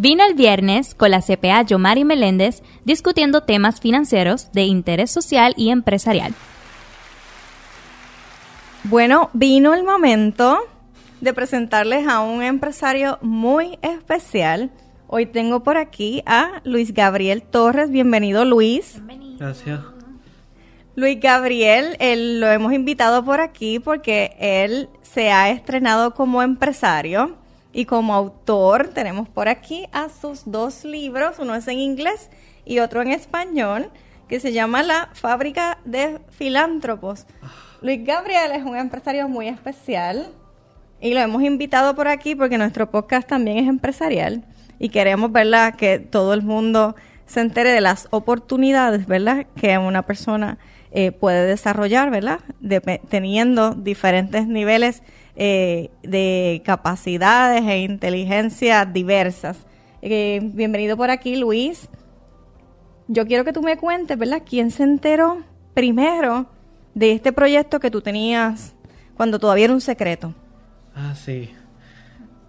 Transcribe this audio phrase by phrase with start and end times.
[0.00, 5.70] Vino el viernes con la CPA Yomari Meléndez discutiendo temas financieros de interés social y
[5.70, 6.34] empresarial.
[8.84, 10.60] Bueno, vino el momento
[11.20, 14.70] de presentarles a un empresario muy especial.
[15.08, 17.90] Hoy tengo por aquí a Luis Gabriel Torres.
[17.90, 19.02] Bienvenido, Luis.
[19.36, 19.80] Gracias.
[20.94, 27.36] Luis Gabriel, él, lo hemos invitado por aquí porque él se ha estrenado como empresario
[27.72, 28.88] y como autor.
[28.88, 32.30] Tenemos por aquí a sus dos libros, uno es en inglés
[32.64, 33.90] y otro en español,
[34.28, 37.26] que se llama La Fábrica de Filántropos.
[37.80, 40.32] Luis Gabriel es un empresario muy especial
[41.00, 44.44] y lo hemos invitado por aquí porque nuestro podcast también es empresarial
[44.78, 46.94] y queremos, ¿verdad?, que todo el mundo
[47.26, 50.58] se entere de las oportunidades, ¿verdad?, que una persona
[50.90, 52.40] eh, puede desarrollar, ¿verdad?,
[53.08, 55.02] teniendo diferentes niveles
[55.40, 59.56] eh, de capacidades e inteligencia diversas.
[60.02, 61.88] Eh, bienvenido por aquí, Luis.
[63.06, 66.46] Yo quiero que tú me cuentes, ¿verdad?, quién se enteró primero
[66.92, 68.74] de este proyecto que tú tenías
[69.16, 70.34] cuando todavía era un secreto.
[70.92, 71.50] Ah, sí.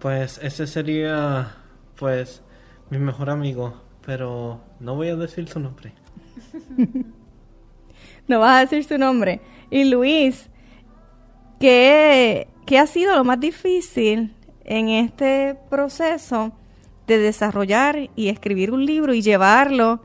[0.00, 1.54] Pues ese sería,
[1.94, 2.42] pues,
[2.90, 5.92] mi mejor amigo, pero no voy a decir su nombre.
[8.26, 9.40] no vas a decir su nombre.
[9.70, 10.50] Y Luis,
[11.60, 14.32] ¿qué, ¿qué ha sido lo más difícil
[14.62, 16.52] en este proceso
[17.08, 20.00] de desarrollar y escribir un libro y llevarlo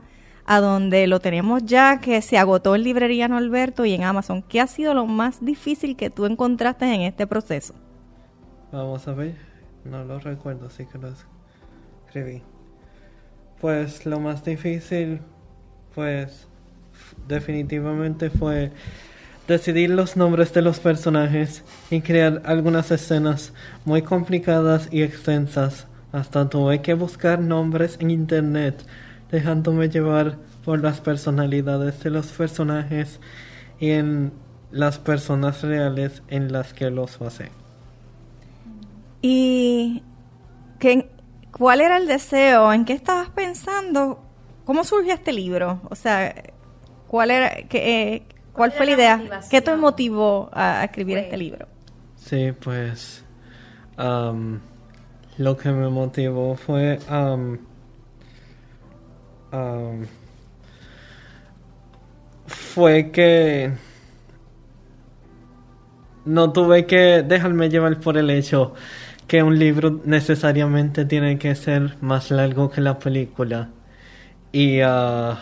[0.46, 4.42] a donde lo tenemos ya, que se agotó en librería Alberto y en Amazon.
[4.42, 7.72] ¿Qué ha sido lo más difícil que tú encontraste en este proceso?
[8.72, 9.36] Vamos a ver,
[9.84, 11.10] no lo recuerdo, así que lo
[12.04, 12.42] escribí.
[13.60, 15.20] Pues lo más difícil,
[15.94, 16.48] pues
[17.28, 18.72] definitivamente fue
[19.46, 23.52] decidir los nombres de los personajes y crear algunas escenas
[23.84, 25.86] muy complicadas y extensas.
[26.12, 28.84] Hasta tuve que buscar nombres en internet
[29.30, 33.20] dejándome llevar por las personalidades de los personajes
[33.78, 34.32] y en
[34.70, 37.50] las personas reales en las que los basé.
[39.22, 40.02] ¿Y
[40.78, 41.08] qué,
[41.52, 42.72] cuál era el deseo?
[42.72, 44.22] ¿En qué estabas pensando?
[44.64, 45.80] ¿Cómo surgió este libro?
[45.90, 46.34] O sea,
[47.06, 48.24] ¿cuál era, qué,
[48.56, 49.40] ¿cuál, fue la idea?
[49.50, 51.66] ¿Qué te motivó a, escribir este libro?
[52.16, 53.24] Sí, pues
[55.38, 56.98] lo que me motivó fue
[62.46, 63.72] fue que
[66.24, 68.74] no tuve que dejarme llevar por el hecho
[69.26, 73.70] que un libro necesariamente tiene que ser más largo que la película.
[74.52, 75.34] Y uh,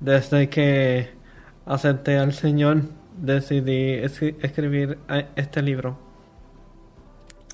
[0.00, 1.19] desde que
[1.66, 2.82] acepté al Señor,
[3.16, 3.94] decidí
[4.42, 5.98] escribir eh, este libro.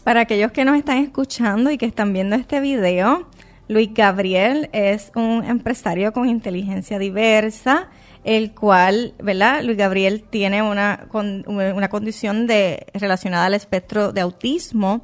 [0.04, 3.26] Para aquellos que nos están escuchando y que están viendo este video,
[3.68, 7.88] Luis Gabriel es un empresario con inteligencia diversa,
[8.22, 9.64] el cual, ¿verdad?
[9.64, 15.02] Luis Gabriel tiene una, una condición de, relacionada al espectro de autismo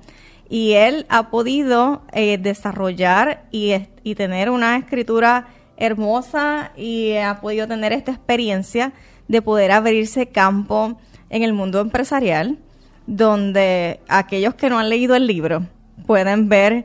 [0.48, 3.74] y él ha podido eh, desarrollar y,
[4.04, 5.48] y tener una escritura
[5.82, 8.92] hermosa y ha podido tener esta experiencia
[9.26, 10.98] de poder abrirse campo
[11.28, 12.58] en el mundo empresarial,
[13.06, 15.66] donde aquellos que no han leído el libro
[16.06, 16.84] pueden ver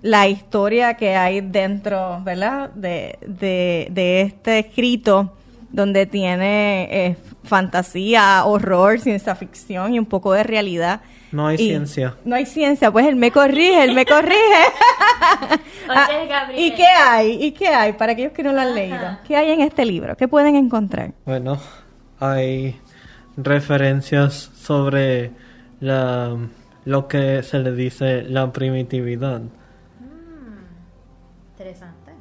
[0.00, 2.70] la historia que hay dentro, ¿verdad?
[2.70, 5.34] De, de, este escrito
[5.70, 11.02] donde tiene eh, fantasía, horror, ciencia ficción y un poco de realidad.
[11.30, 12.16] No hay ciencia.
[12.24, 14.36] No hay ciencia, pues él me corrige, él me corrige.
[15.90, 16.06] Ah,
[16.54, 17.42] ¿Y qué hay?
[17.42, 19.18] ¿Y qué hay para aquellos que no lo han leído?
[19.26, 20.14] ¿Qué hay en este libro?
[20.18, 21.12] ¿Qué pueden encontrar?
[21.24, 21.58] Bueno,
[22.20, 22.78] hay
[23.38, 25.30] referencias sobre
[25.80, 26.36] la,
[26.84, 29.40] lo que se le dice la primitividad
[31.52, 32.12] Interesante.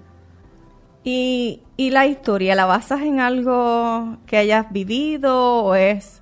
[1.03, 6.21] ¿Y, ¿Y la historia la basas en algo que hayas vivido o es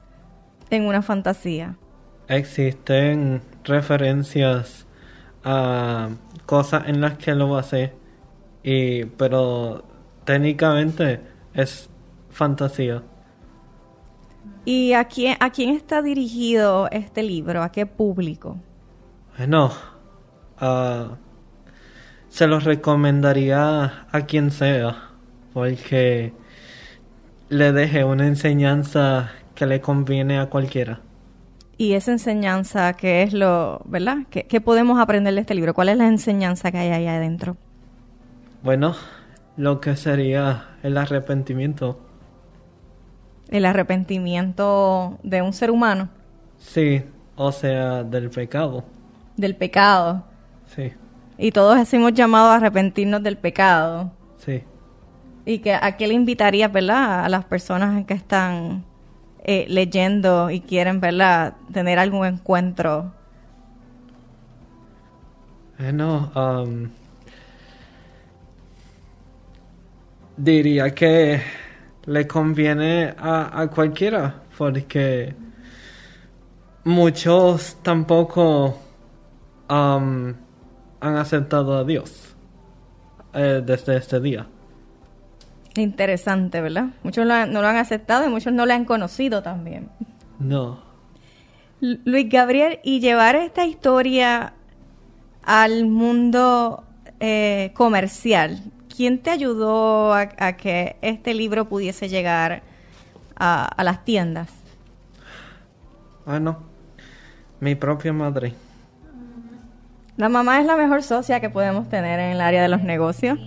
[0.69, 1.77] en una fantasía?
[2.27, 4.85] Existen referencias
[5.43, 6.09] a
[6.45, 7.93] cosas en las que lo basé,
[8.63, 9.83] y, pero
[10.23, 11.21] técnicamente
[11.53, 11.89] es
[12.31, 13.03] fantasía.
[14.65, 17.61] ¿Y a quién, a quién está dirigido este libro?
[17.61, 18.57] ¿A qué público?
[19.37, 19.71] Bueno,
[22.29, 25.11] se los recomendaría a quien sea,
[25.53, 26.33] porque
[27.49, 31.01] le deje una enseñanza que le conviene a cualquiera.
[31.77, 34.19] Y esa enseñanza, ¿qué es lo, verdad?
[34.29, 35.73] ¿Qué, podemos aprender de este libro?
[35.73, 37.57] ¿Cuál es la enseñanza que hay ahí adentro?
[38.63, 38.95] Bueno,
[39.57, 41.99] lo que sería el arrepentimiento.
[43.49, 46.09] El arrepentimiento de un ser humano.
[46.57, 47.03] Sí,
[47.35, 48.85] o sea, del pecado.
[49.35, 50.23] Del pecado.
[50.67, 50.93] Sí.
[51.37, 54.11] y todos hemos llamado a arrepentirnos del pecado.
[54.37, 54.63] Sí.
[55.45, 57.25] Y que a qué le invitaría, ¿verdad?
[57.25, 58.83] A las personas que están
[59.47, 61.53] eh, leyendo y quieren, ¿verdad?
[61.71, 63.13] Tener algún encuentro.
[65.77, 66.89] Bueno, um,
[70.35, 71.41] diría que
[72.05, 75.35] le conviene a, a cualquiera porque
[76.83, 78.79] muchos tampoco
[79.69, 80.33] um,
[80.99, 82.35] han aceptado a Dios
[83.33, 84.47] eh, desde este día.
[85.77, 86.85] Interesante, ¿verdad?
[87.03, 89.89] Muchos lo han- no lo han aceptado y muchos no lo han conocido también.
[90.39, 90.79] No.
[91.81, 94.53] Lu- Luis Gabriel, y llevar esta historia
[95.43, 96.83] al mundo
[97.19, 98.59] eh, comercial,
[98.95, 102.63] ¿quién te ayudó a, a que este libro pudiese llegar
[103.37, 104.49] a, a las tiendas?
[106.25, 106.59] Bueno,
[107.59, 108.53] mi propia madre.
[110.17, 113.37] La mamá es la mejor socia que podemos tener en el área de los negocios.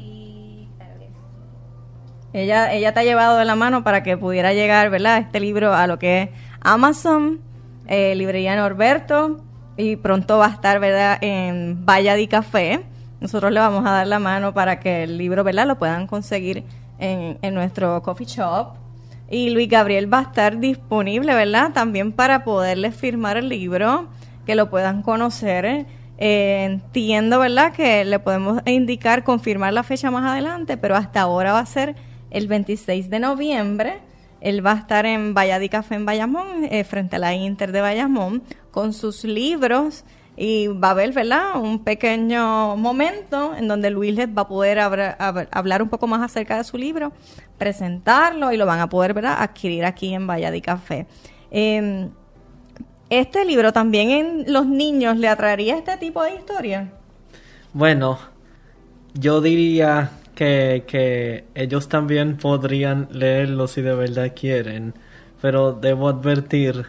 [2.32, 5.19] Ella, ella te ha llevado de la mano para que pudiera llegar, ¿verdad?
[5.19, 6.30] Este libro a lo que es
[6.60, 7.40] Amazon,
[7.86, 9.40] eh, Librería Norberto
[9.76, 11.19] y pronto va a estar, ¿verdad?
[11.22, 12.84] En Valla di Café.
[13.20, 15.66] Nosotros le vamos a dar la mano para que el libro, ¿verdad?
[15.66, 16.64] Lo puedan conseguir
[16.98, 18.75] en, en nuestro coffee shop.
[19.30, 21.72] Y Luis Gabriel va a estar disponible, ¿verdad?
[21.72, 24.08] También para poderles firmar el libro,
[24.46, 25.86] que lo puedan conocer.
[26.19, 27.72] Eh, entiendo, ¿verdad?
[27.72, 31.94] Que le podemos indicar, confirmar la fecha más adelante, pero hasta ahora va a ser
[32.30, 33.98] el 26 de noviembre.
[34.40, 37.80] Él va a estar en Valladí Café en Bayamón, eh, frente a la Inter de
[37.80, 40.04] Bayamón, con sus libros
[40.36, 41.60] y va a haber, ¿verdad?
[41.60, 46.06] Un pequeño momento en donde Luis les va a poder habra- hab- hablar un poco
[46.06, 47.12] más acerca de su libro,
[47.58, 49.36] presentarlo y lo van a poder, ¿verdad?
[49.40, 51.06] Adquirir aquí en Valladí Café.
[51.50, 52.08] Eh,
[53.10, 56.92] este libro también en los niños le atraería este tipo de historia.
[57.72, 58.19] Bueno,
[59.14, 64.94] yo diría que, que ellos también podrían leerlo si de verdad quieren,
[65.43, 66.87] pero debo advertir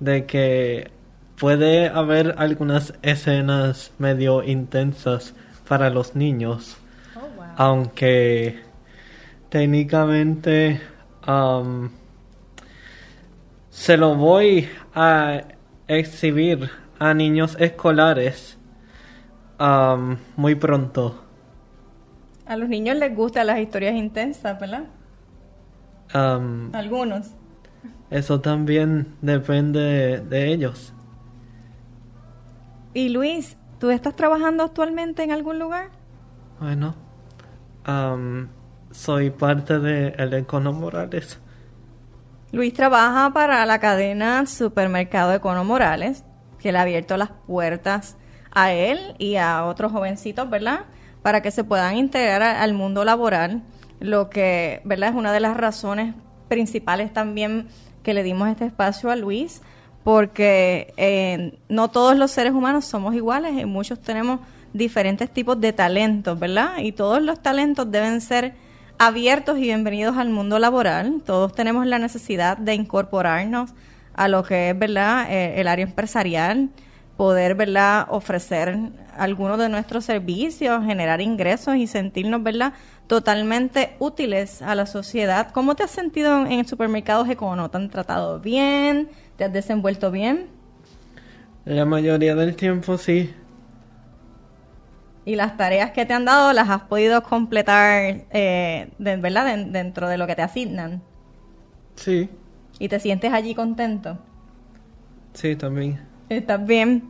[0.00, 0.90] de que
[1.38, 5.34] puede haber algunas escenas medio intensas
[5.68, 6.78] para los niños,
[7.58, 8.60] aunque
[9.50, 10.80] técnicamente
[11.20, 11.90] am,
[13.68, 15.42] se lo voy a
[15.86, 18.56] exhibir a niños escolares
[19.58, 21.25] am, muy pronto.
[22.46, 24.84] A los niños les gustan las historias intensas, ¿verdad?
[26.72, 27.32] Algunos.
[28.10, 30.92] eso también depende de ellos.
[32.94, 35.90] Y Luis, ¿tú estás trabajando actualmente en algún lugar?
[36.60, 36.94] Bueno,
[37.84, 38.48] am,
[38.90, 41.38] soy parte de el Econo Morales.
[42.52, 46.24] Luis trabaja para la cadena Supermercado Econo Morales,
[46.58, 48.16] que le ha abierto las puertas
[48.52, 50.86] a él y a otros jovencitos, ¿verdad?
[51.26, 53.64] Para que se puedan integrar al mundo laboral,
[53.98, 55.08] lo que, ¿verdad?
[55.08, 56.14] Es una de las razones
[56.46, 57.66] principales también
[58.04, 59.60] que le dimos este espacio a Luis,
[60.04, 64.38] porque eh, no todos los seres humanos somos iguales y muchos tenemos
[64.72, 66.78] diferentes tipos de talentos, ¿verdad?
[66.78, 68.54] Y todos los talentos deben ser
[68.96, 71.22] abiertos y bienvenidos al mundo laboral.
[71.26, 73.74] Todos tenemos la necesidad de incorporarnos
[74.14, 76.70] a lo que es, ¿verdad?, Eh, el área empresarial,
[77.16, 78.78] poder, ¿verdad?, ofrecer
[79.18, 82.72] algunos de nuestros servicios, generar ingresos y sentirnos, ¿verdad?,
[83.06, 85.50] totalmente útiles a la sociedad.
[85.52, 87.70] ¿Cómo te has sentido en, en supermercados Econo?
[87.70, 89.08] ¿Te han tratado bien?
[89.36, 90.46] ¿Te has desenvuelto bien?
[91.64, 93.30] La mayoría del tiempo sí.
[95.24, 99.72] Y las tareas que te han dado las has podido completar, eh, de- ¿verdad?, Den-
[99.72, 101.02] dentro de lo que te asignan.
[101.96, 102.28] Sí,
[102.78, 104.18] Y te sientes allí contento.
[105.34, 106.00] sí, también.
[106.28, 107.04] Estás bien.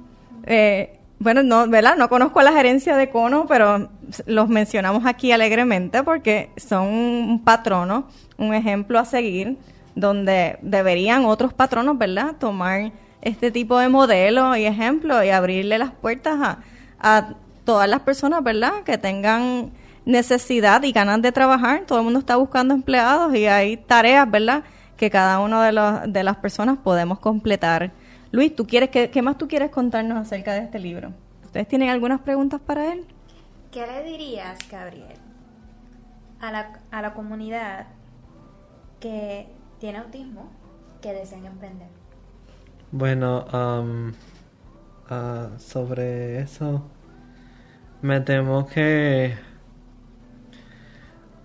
[0.44, 1.96] Eh, bueno, no, ¿verdad?
[1.96, 3.88] No conozco a la gerencia de Cono, pero
[4.26, 9.56] los mencionamos aquí alegremente porque son un patrono, un ejemplo a seguir,
[9.94, 12.36] donde deberían otros patronos, ¿verdad?
[12.38, 12.92] Tomar
[13.22, 16.58] este tipo de modelo y ejemplo y abrirle las puertas a,
[17.00, 18.84] a todas las personas, ¿verdad?
[18.84, 19.72] Que tengan
[20.04, 21.84] necesidad y ganas de trabajar.
[21.86, 24.64] Todo el mundo está buscando empleados y hay tareas, ¿verdad?
[24.96, 25.72] Que cada uno de,
[26.08, 27.90] de las personas podemos completar.
[28.36, 31.14] Luis, ¿tú quieres qué, qué más tú quieres contarnos acerca de este libro?
[31.42, 33.06] ¿Ustedes tienen algunas preguntas para él?
[33.72, 35.16] ¿Qué le dirías, Gabriel,
[36.38, 37.86] a la, a la comunidad
[39.00, 39.48] que
[39.80, 40.50] tiene autismo
[41.00, 41.88] que desean emprender?
[42.92, 43.46] Bueno,
[45.08, 46.82] ah, sobre eso,
[48.02, 49.34] me temo que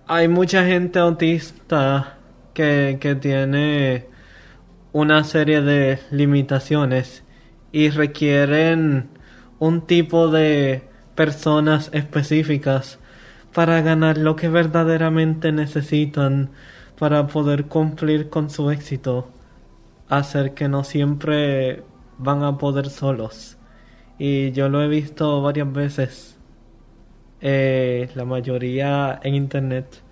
[0.06, 2.18] hay mucha gente autista
[2.52, 4.11] que, que tiene
[4.92, 7.24] una serie de limitaciones
[7.72, 9.08] y requieren
[9.58, 10.82] un tipo de
[11.14, 12.98] personas específicas
[13.54, 16.50] para ganar lo que verdaderamente necesitan
[16.98, 19.28] para poder cumplir con su éxito,
[20.08, 21.82] hacer que no siempre
[22.18, 23.58] van a poder solos.
[24.18, 26.38] Y yo lo he visto varias veces,
[27.40, 30.02] eh, la mayoría en internet.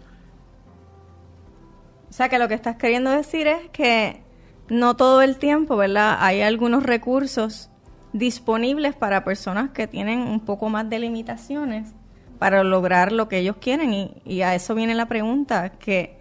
[2.08, 4.22] O sea que lo que estás queriendo decir es que
[4.70, 6.16] no todo el tiempo, ¿verdad?
[6.20, 7.68] Hay algunos recursos
[8.12, 11.92] disponibles para personas que tienen un poco más de limitaciones
[12.38, 13.92] para lograr lo que ellos quieren.
[13.92, 16.16] Y, y a eso viene la pregunta, que,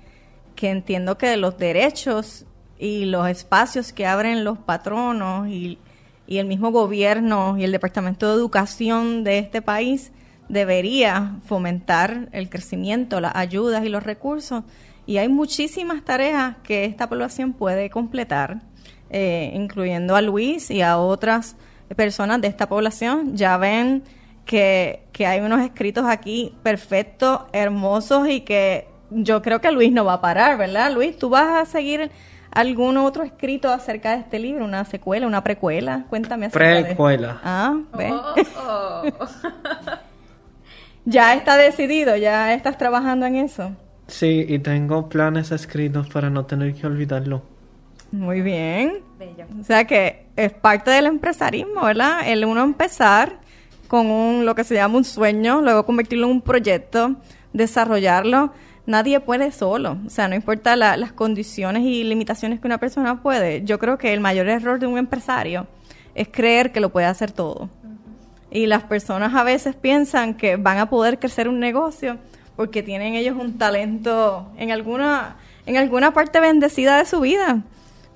[0.56, 2.46] que entiendo que los derechos
[2.78, 5.80] y los espacios que abren los patronos y,
[6.28, 10.12] y el mismo gobierno y el Departamento de Educación de este país
[10.50, 14.64] debería fomentar el crecimiento, las ayudas y los recursos.
[15.10, 18.60] Y hay muchísimas tareas que esta población puede completar,
[19.10, 21.56] eh, incluyendo a Luis y a otras
[21.96, 23.36] personas de esta población.
[23.36, 24.04] Ya ven
[24.46, 30.06] que, que hay unos escritos aquí perfectos, hermosos y que yo creo que Luis no
[30.06, 30.94] va a parar, ¿verdad?
[30.94, 32.12] Luis, tú vas a seguir
[32.52, 36.06] algún otro escrito acerca de este libro, una secuela, una precuela.
[36.08, 37.42] Cuéntame acerca Precuela.
[37.44, 38.14] Ah, ¿ves?
[38.14, 39.26] Oh, oh.
[41.06, 43.76] ya está decidido, ya estás trabajando en eso.
[44.10, 47.42] Sí, y tengo planes escritos para no tener que olvidarlo.
[48.12, 49.02] Muy bien.
[49.18, 49.46] Bello.
[49.60, 52.22] O sea que es parte del empresarismo, ¿verdad?
[52.28, 53.38] El uno empezar
[53.88, 57.16] con un lo que se llama un sueño, luego convertirlo en un proyecto,
[57.54, 58.52] desarrollarlo.
[58.88, 63.22] Nadie puede solo, o sea, no importa la- las condiciones y limitaciones que una persona
[63.22, 63.64] puede.
[63.64, 65.68] Yo creo que el mayor error de un empresario
[66.16, 67.70] es creer que lo puede hacer todo.
[68.50, 72.18] Y las personas a veces piensan que van a poder crecer un negocio
[72.60, 77.64] porque tienen ellos un talento en alguna, en alguna parte bendecida de su vida.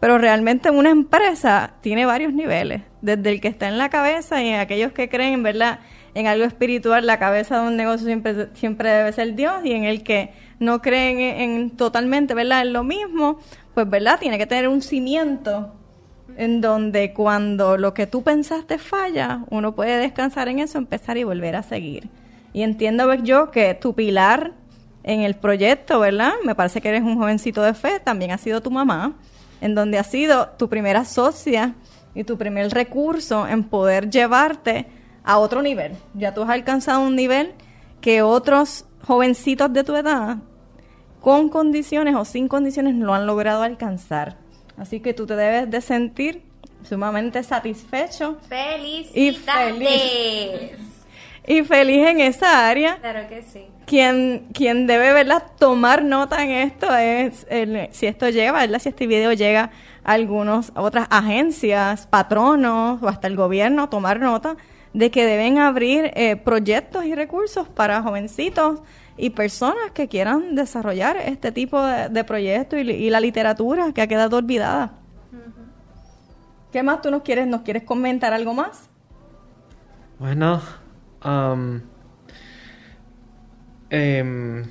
[0.01, 4.49] Pero realmente una empresa tiene varios niveles, desde el que está en la cabeza y
[4.49, 5.79] en aquellos que creen, ¿verdad?
[6.13, 9.85] En algo espiritual, la cabeza de un negocio siempre, siempre debe ser Dios y en
[9.85, 12.63] el que no creen en, en totalmente, ¿verdad?
[12.63, 13.39] En lo mismo,
[13.73, 14.19] pues, ¿verdad?
[14.19, 15.73] Tiene que tener un cimiento
[16.35, 21.23] en donde cuando lo que tú pensaste falla, uno puede descansar en eso, empezar y
[21.23, 22.09] volver a seguir.
[22.53, 24.53] Y entiendo pues, yo que tu pilar
[25.03, 26.33] en el proyecto, ¿verdad?
[26.45, 29.15] Me parece que eres un jovencito de fe, también ha sido tu mamá,
[29.59, 31.73] en donde ha sido tu primera socia
[32.15, 34.85] y tu primer recurso en poder llevarte
[35.23, 35.93] a otro nivel.
[36.13, 37.53] Ya tú has alcanzado un nivel
[38.01, 40.37] que otros jovencitos de tu edad
[41.21, 44.37] con condiciones o sin condiciones lo han logrado alcanzar.
[44.77, 46.43] Así que tú te debes de sentir
[46.83, 49.15] sumamente satisfecho ¡Felicidades!
[49.15, 50.92] y feliz
[51.45, 52.97] en esa área.
[52.97, 53.67] Claro que sí.
[53.85, 55.43] Quien, quien debe ¿verdad?
[55.59, 58.79] tomar nota en esto es el- si esto llega, ¿verdad?
[58.79, 59.71] si este video llega
[60.05, 64.55] a algunas otras agencias, patronos o hasta el gobierno, tomar nota
[64.93, 68.79] de que deben abrir eh, proyectos y recursos para jovencitos
[69.17, 74.01] y personas que quieran desarrollar este tipo de, de proyectos y, y la literatura que
[74.01, 74.93] ha quedado olvidada.
[76.71, 77.45] ¿Qué más tú nos quieres?
[77.47, 78.89] ¿Nos quieres comentar algo más?
[80.19, 80.61] Bueno,
[83.89, 84.63] em,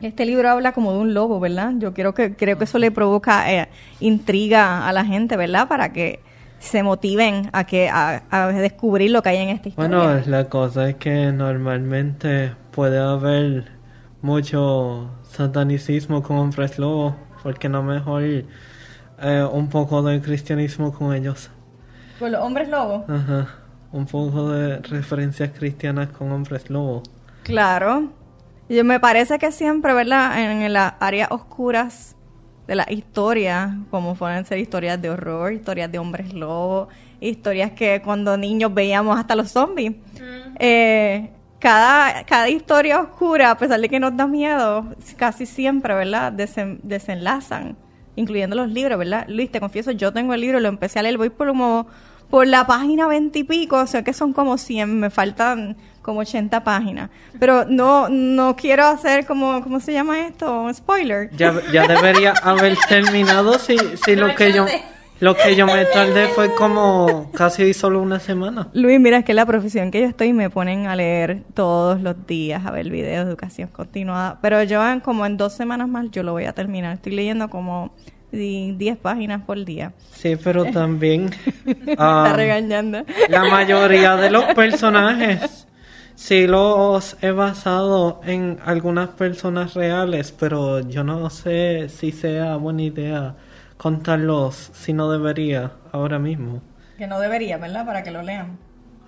[0.00, 1.72] Este libro habla como de un lobo, ¿verdad?
[1.78, 3.68] Yo creo que creo que eso le provoca eh,
[4.00, 5.68] intriga a la gente, ¿verdad?
[5.68, 6.20] Para que
[6.58, 9.98] se motiven a que a, a descubrir lo que hay en esta historia.
[9.98, 13.64] bueno, la cosa es que normalmente puede haber
[14.22, 21.50] mucho satanicismo con hombres lobos, porque no mejor eh, un poco de cristianismo con ellos.
[22.18, 23.04] Con los hombres lobos.
[23.08, 23.48] Ajá,
[23.94, 27.08] un poco de referencias cristianas con hombres lobos.
[27.44, 28.10] Claro.
[28.68, 30.62] Y me parece que siempre, ¿verdad?
[30.62, 32.16] En, las áreas oscuras
[32.66, 36.88] de la historia, como pueden ser historias de horror, historias de hombres lobos,
[37.20, 39.92] historias que cuando niños veíamos hasta los zombies.
[40.58, 44.86] Eh, cada, cada historia oscura, a pesar de que nos da miedo,
[45.16, 46.32] casi siempre, ¿verdad?
[46.32, 47.76] Desen- desenlazan,
[48.16, 49.24] incluyendo los libros, ¿verdad?
[49.28, 51.86] Luis, te confieso, yo tengo el libro, lo empecé a leer, voy por como
[52.30, 56.20] por la página 20 y pico, o sea que son como 100, me faltan como
[56.20, 57.10] 80 páginas.
[57.38, 60.62] Pero no no quiero hacer como, ¿cómo se llama esto?
[60.62, 61.30] Un spoiler.
[61.36, 64.66] Ya, ya debería haber terminado si, si lo que yo
[65.20, 68.68] lo que yo me tardé fue como casi solo una semana.
[68.72, 72.26] Luis, mira, es que la profesión que yo estoy me ponen a leer todos los
[72.26, 74.38] días, a ver videos de educación continuada.
[74.42, 76.94] Pero yo en, como en dos semanas más yo lo voy a terminar.
[76.94, 77.94] Estoy leyendo como
[78.34, 79.92] di- 10 páginas por día.
[80.12, 81.30] Sí, pero también
[81.64, 83.04] Me ah, está regañando.
[83.28, 85.66] la mayoría de los personajes
[86.14, 92.82] sí los he basado en algunas personas reales, pero yo no sé si sea buena
[92.82, 93.34] idea
[93.76, 96.62] contarlos si no debería ahora mismo.
[96.96, 97.84] Que no debería, ¿verdad?
[97.84, 98.56] Para que lo lean.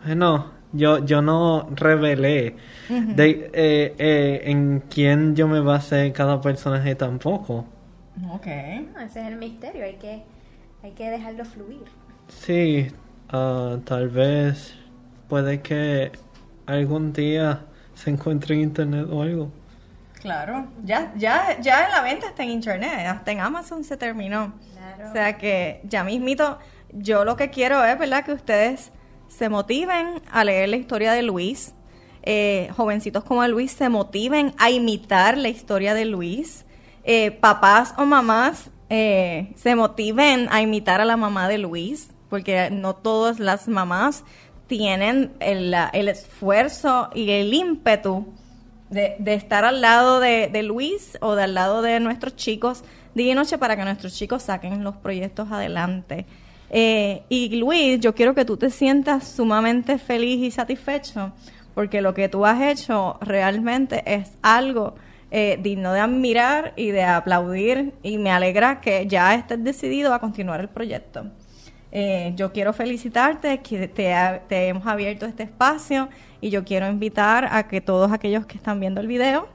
[0.04, 2.56] Bueno, Yo, yo no revelé
[2.88, 7.64] de, eh, eh, en quién yo me basé cada personaje tampoco.
[8.32, 8.46] Ok.
[8.94, 10.23] No, ese es el misterio, hay que,
[10.82, 11.85] hay que dejarlo fluir.
[12.28, 12.88] Sí,
[13.28, 14.75] ah, tal vez
[15.28, 16.12] puede que
[16.66, 19.50] algún día se encuentre en internet o algo.
[20.20, 24.54] Claro, ya, ya, ya en la venta está en internet, hasta en Amazon se terminó.
[24.73, 25.11] Claro.
[25.11, 26.58] O sea que ya mismito,
[26.92, 28.25] yo lo que quiero es, ¿verdad?
[28.25, 28.92] Que ustedes
[29.28, 31.75] se motiven a leer la historia de Luis.
[32.23, 36.65] Eh, jovencitos como Luis se motiven a imitar la historia de Luis.
[37.08, 42.68] Eh, papás o mamás eh, se motiven a imitar a la mamá de Luis, porque
[42.70, 44.25] no todas las mamás
[44.66, 45.72] tienen el,
[46.08, 48.26] esfuerzo y el ímpetu
[48.90, 52.82] de, estar al lado de, de Luis o de al lado de nuestros chicos
[53.14, 56.26] día y noche para que nuestros chicos saquen los proyectos adelante.
[56.70, 61.32] Eh, y Luis, yo quiero que tú te sientas sumamente feliz y satisfecho
[61.75, 64.94] porque lo que tú has hecho realmente es algo
[65.30, 70.21] eh, digno de admirar y de aplaudir y me alegra que ya estés decidido a
[70.21, 71.26] continuar el proyecto.
[71.90, 76.09] Eh, yo quiero felicitarte que te, hemos abierto este espacio
[76.40, 79.49] y yo quiero invitar a que todos aquellos que están viendo el video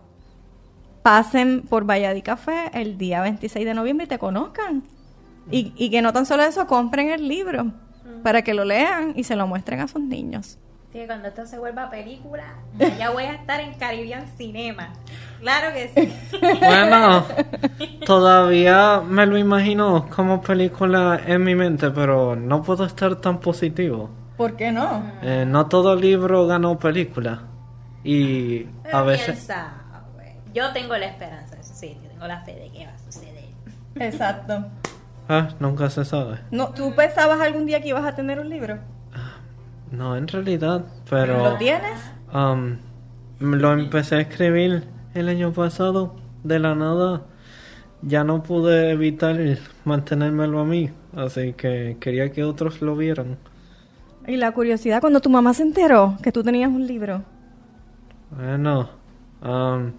[1.03, 4.83] pasen por Valladí Café el día 26 de noviembre y te conozcan.
[5.49, 7.71] Y, y que no tan solo eso, compren el libro
[8.23, 10.59] para que lo lean y se lo muestren a sus niños.
[10.91, 12.43] Así que cuando esto se vuelva película,
[12.99, 14.89] ya voy a estar en Caribbean Cinema.
[15.39, 16.37] Claro que sí.
[16.59, 17.23] Bueno,
[18.05, 24.09] todavía me lo imagino como película en mi mente, pero no puedo estar tan positivo.
[24.35, 25.01] ¿Por qué no?
[25.21, 27.43] Eh, no todo libro ganó película.
[28.03, 29.25] Y a Pero veces...
[29.27, 30.41] quién sabe.
[30.53, 33.45] Yo tengo la esperanza, eso sí, yo tengo la fe de que va a suceder.
[33.95, 34.65] Exacto.
[35.29, 36.39] Ah, nunca se sabe.
[36.51, 38.77] No, ¿Tú pensabas algún día que ibas a tener un libro?
[39.91, 41.51] No, en realidad, pero...
[41.51, 41.99] ¿Lo tienes?
[42.33, 42.77] um,
[43.39, 47.23] lo empecé a escribir el año pasado, de la nada.
[48.01, 49.37] Ya no pude evitar
[49.83, 53.37] mantenérmelo a mí, así que quería que otros lo vieran.
[54.27, 57.23] Y la curiosidad, cuando tu mamá se enteró que tú tenías un libro.
[58.29, 58.89] Bueno,
[59.43, 59.91] um,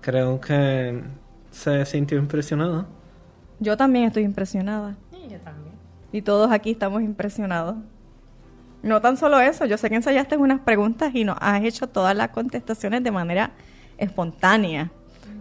[0.00, 1.02] creo que
[1.50, 2.86] se sintió impresionada.
[3.60, 4.96] Yo también estoy impresionada.
[5.12, 5.74] Y yo también.
[6.12, 7.76] Y todos aquí estamos impresionados.
[8.82, 12.16] No tan solo eso, yo sé que ensayaste unas preguntas y nos has hecho todas
[12.16, 13.52] las contestaciones de manera
[13.98, 14.90] espontánea.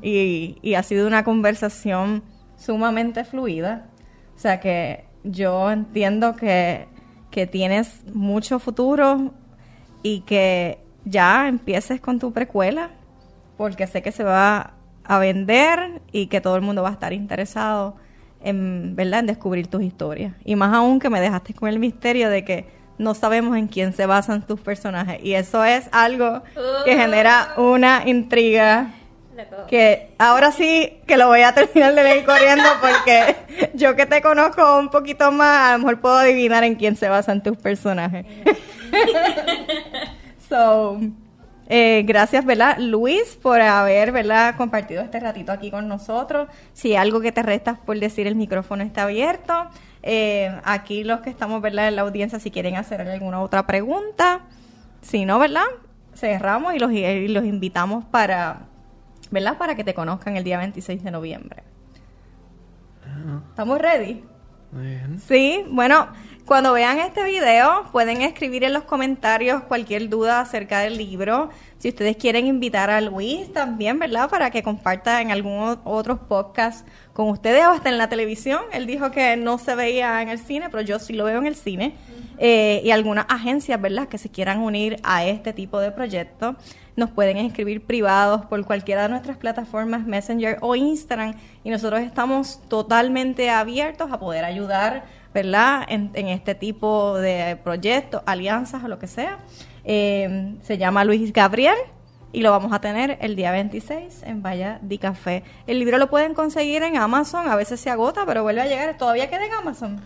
[0.02, 2.24] Y, ha sido una conversación
[2.58, 3.88] sumamente fluida.
[4.36, 6.88] O sea que yo entiendo que,
[7.32, 9.34] que tienes mucho futuro
[10.04, 12.91] y que ya empieces con tu precuela,
[13.58, 17.13] porque sé que se va a vender y que todo el mundo va a estar
[17.13, 17.95] interesado
[18.41, 19.21] en, ¿verdad?
[19.21, 20.34] en descubrir tus historias.
[20.43, 22.67] Y más aún que me dejaste con el misterio de que
[22.98, 25.20] no sabemos en quién se basan tus personajes.
[25.24, 26.44] Y eso es algo
[26.86, 28.92] que genera una intriga
[29.68, 33.36] que ahora sí que lo voy a terminar de leer corriendo porque
[33.74, 37.10] yo que te conozco un poquito más, a lo mejor puedo adivinar en quién se
[37.10, 38.26] basan tus personajes.
[40.50, 41.00] so,
[41.67, 42.78] eh, gracias, ¿verdad?
[42.78, 44.56] Luis, por haber, ¿verdad?
[44.56, 46.47] Compartido este ratito aquí con nosotros.
[46.73, 49.54] Si hay algo que te restas por decir, el micrófono está abierto.
[50.04, 51.88] Eh, aquí los que estamos, ¿verdad?
[51.88, 54.41] En la audiencia, si quieren hacer alguna otra pregunta.
[55.01, 55.65] Si no, ¿verdad?
[56.13, 58.67] Cerramos y los, y los invitamos para,
[59.32, 59.58] ¿verdad?
[59.58, 61.63] Para que te conozcan el día 26 de noviembre.
[63.49, 64.23] ¿Estamos ready?
[64.71, 65.19] Muy bien.
[65.19, 66.08] Sí, bueno,
[66.46, 71.50] cuando vean este video pueden escribir en los comentarios cualquier duda acerca del libro.
[71.80, 74.30] Si ustedes quieren invitar a Luis también, ¿verdad?
[74.30, 78.62] Para que comparta en algún otros podcast con ustedes o hasta en la televisión.
[78.74, 81.48] Él dijo que no se veía en el cine, pero yo sí lo veo en
[81.48, 81.96] el cine.
[82.38, 84.08] Eh, y algunas agencias, ¿verdad?
[84.08, 86.56] Que se quieran unir a este tipo de proyectos.
[86.96, 92.62] Nos pueden escribir privados por cualquiera de nuestras plataformas Messenger o Instagram y nosotros estamos
[92.70, 95.86] totalmente abiertos a poder ayudar, ¿verdad?
[95.89, 99.39] En, en este tipo de proyectos, alianzas o lo que sea.
[99.84, 101.76] Eh, se llama Luis Gabriel
[102.32, 105.43] y lo vamos a tener el día 26 en Valla di Café.
[105.67, 108.98] El libro lo pueden conseguir en Amazon, a veces se agota, pero vuelve a llegar.
[108.98, 110.00] ¿Todavía queda en Amazon?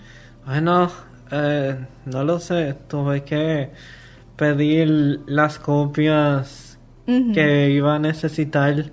[0.47, 0.89] Bueno,
[1.31, 2.73] eh, no lo sé.
[2.87, 3.69] Tuve que
[4.35, 8.85] pedir las copias que iba a necesitar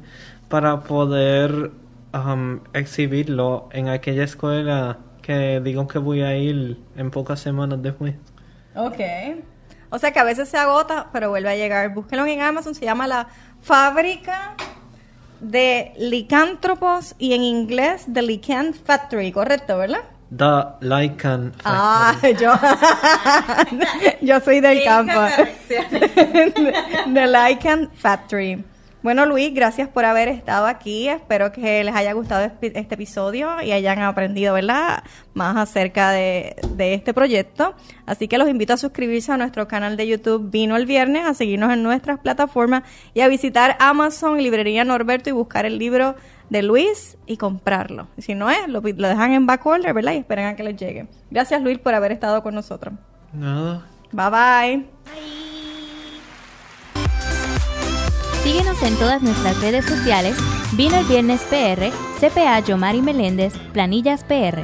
[0.49, 1.71] para poder
[2.13, 8.15] um, exhibirlo en aquella escuela que digo que voy a ir en pocas semanas después.
[8.77, 9.01] Ok.
[9.91, 11.93] O sea que a veces se agota, pero vuelve a llegar.
[11.93, 13.27] Búsquenlo en Amazon, se llama la
[13.61, 14.55] Fábrica
[15.41, 20.05] de Licántropos y en inglés The Licant Factory, ¿correcto, verdad?
[20.37, 21.65] The Lycan Factory.
[21.65, 22.53] Ah, yo,
[24.27, 25.13] yo soy del campo.
[25.69, 28.65] The Lycan Factory.
[29.07, 31.09] Bueno, Luis, gracias por haber estado aquí.
[31.09, 36.95] Espero que les haya gustado este episodio y hayan aprendido, ¿verdad?, más acerca de, de
[36.95, 37.77] este proyecto.
[38.05, 41.35] Así que los invito a suscribirse a nuestro canal de YouTube Vino el Viernes, a
[41.35, 42.83] seguirnos en nuestras plataformas
[43.15, 46.17] y a visitar Amazon y Librería Norberto y buscar el libro
[46.51, 48.09] de Luis y comprarlo.
[48.17, 50.15] Y si no es, lo, lo dejan en backorder, ¿verdad?
[50.15, 51.07] Y esperan a que les llegue.
[51.31, 52.95] Gracias, Luis, por haber estado con nosotros.
[53.33, 53.87] Nada.
[54.11, 55.46] Bye bye.
[58.47, 60.37] Síguenos en todas nuestras redes sociales,
[60.75, 64.63] Vino el Viernes PR, CPA Yomari Meléndez, Planillas PR.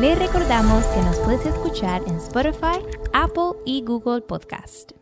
[0.00, 2.78] Les recordamos que nos puedes escuchar en Spotify,
[3.12, 4.95] Apple y Google Podcast.